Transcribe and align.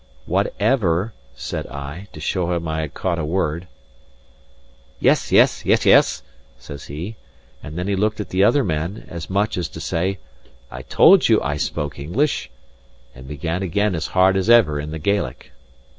"Whatever," 0.25 1.13
said 1.35 1.67
I, 1.67 2.07
to 2.11 2.19
show 2.19 2.53
him 2.55 2.67
I 2.67 2.81
had 2.81 2.95
caught 2.95 3.19
a 3.19 3.23
word. 3.23 3.67
"Yes, 4.99 5.31
yes 5.31 5.63
yes, 5.63 5.85
yes," 5.85 6.23
says 6.57 6.85
he, 6.85 7.17
and 7.61 7.77
then 7.77 7.87
he 7.87 7.95
looked 7.95 8.19
at 8.19 8.29
the 8.29 8.43
other 8.43 8.63
men, 8.63 9.05
as 9.09 9.29
much 9.29 9.57
as 9.59 9.69
to 9.69 9.79
say, 9.79 10.17
"I 10.71 10.81
told 10.81 11.29
you 11.29 11.39
I 11.43 11.55
spoke 11.57 11.99
English," 11.99 12.49
and 13.13 13.27
began 13.27 13.61
again 13.61 13.93
as 13.93 14.07
hard 14.07 14.35
as 14.37 14.49
ever 14.49 14.79
in 14.79 14.89
the 14.89 14.97
Gaelic. 14.97 15.51